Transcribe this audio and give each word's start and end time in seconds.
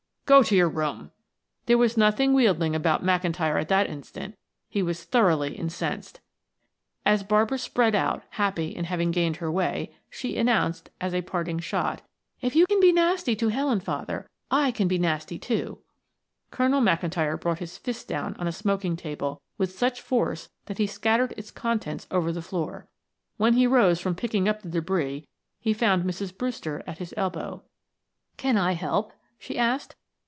"Go 0.27 0.43
to 0.43 0.55
your 0.55 0.69
room!" 0.69 1.11
There 1.65 1.77
was 1.77 1.97
nothing 1.97 2.33
wheedling 2.33 2.73
about 2.73 3.03
McIntyre 3.03 3.59
at 3.59 3.67
that 3.67 3.89
instant; 3.89 4.37
he 4.69 4.81
was 4.81 5.03
thoroughly 5.03 5.57
incensed. 5.57 6.21
As 7.05 7.21
Barbara 7.21 7.57
sped 7.57 7.95
out 7.95 8.23
happy 8.29 8.67
in 8.69 8.85
having 8.85 9.11
gained 9.11 9.35
her 9.37 9.51
way, 9.51 9.93
she 10.09 10.37
announced, 10.37 10.89
as 11.01 11.13
a 11.13 11.21
parting 11.21 11.59
shot, 11.59 12.01
"If 12.39 12.55
you 12.55 12.65
can 12.65 12.79
be 12.79 12.93
nasty 12.93 13.35
to 13.35 13.49
Helen, 13.49 13.81
father, 13.81 14.29
I 14.49 14.71
can 14.71 14.87
be 14.87 14.97
nasty, 14.97 15.37
too." 15.37 15.79
Colonel 16.49 16.79
McIntyre 16.79 17.37
brought 17.37 17.59
his 17.59 17.77
fist 17.77 18.07
down 18.07 18.35
on 18.35 18.47
a 18.47 18.53
smoking 18.53 18.95
table 18.95 19.41
with 19.57 19.77
such 19.77 19.99
force 19.99 20.47
that 20.67 20.77
he 20.77 20.87
scattered 20.87 21.33
its 21.35 21.51
contents 21.51 22.07
over 22.09 22.31
the 22.31 22.41
floor. 22.41 22.87
When 23.35 23.55
he 23.55 23.67
rose 23.67 23.99
from 23.99 24.15
picking 24.15 24.47
up 24.47 24.61
the 24.61 24.69
debris, 24.69 25.27
he 25.59 25.73
found 25.73 26.05
Mrs. 26.05 26.37
Brewster 26.37 26.83
at 26.87 26.99
his 26.99 27.13
elbow. 27.17 27.63
"Can 28.37 28.55
I 28.57 28.75
help?" 28.75 29.11
she 29.37 29.57
asked. 29.57 29.97